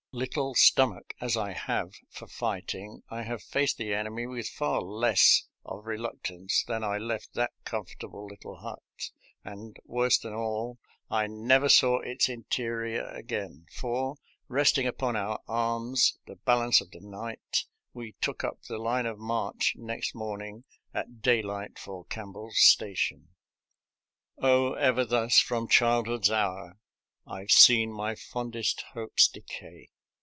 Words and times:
Little 0.13 0.55
stomach 0.55 1.13
as 1.21 1.37
I 1.37 1.53
have 1.53 1.93
for 2.09 2.27
fight 2.27 2.75
ing, 2.75 3.01
I 3.09 3.21
have 3.21 3.41
faced 3.41 3.77
the 3.77 3.93
enemy 3.93 4.27
with 4.27 4.49
far 4.49 4.81
less 4.81 5.45
of 5.63 5.85
re 5.85 5.97
luctance 5.97 6.65
than 6.65 6.83
I 6.83 6.97
left 6.97 7.33
that 7.35 7.51
comfortable 7.63 8.27
little 8.27 8.57
hut; 8.57 8.81
and, 9.45 9.77
worse 9.85 10.19
than 10.19 10.33
all, 10.33 10.79
I 11.09 11.27
never 11.27 11.69
saw 11.69 12.01
its 12.01 12.27
interior 12.27 13.07
again, 13.07 13.67
for, 13.71 14.15
resting 14.49 14.85
upon 14.85 15.15
our 15.15 15.39
arms 15.47 16.19
the 16.25 16.35
balance 16.35 16.81
of 16.81 16.91
the 16.91 16.99
night, 16.99 17.63
we 17.93 18.11
took 18.19 18.43
up 18.43 18.63
the 18.63 18.79
line 18.79 19.05
of 19.05 19.17
march 19.17 19.75
next 19.77 20.13
morning 20.13 20.65
at 20.93 21.21
daylight 21.21 21.79
for 21.79 22.03
Campbell's 22.03 22.59
Station." 22.59 23.29
Oh 24.37 24.73
ever 24.73 25.05
thus 25.05 25.39
from 25.39 25.69
childhood's 25.69 26.29
hour 26.29 26.75
I've 27.25 27.51
seen 27.51 27.93
my 27.93 28.15
fondest 28.15 28.81
hopes 28.93 29.29
decay." 29.29 29.87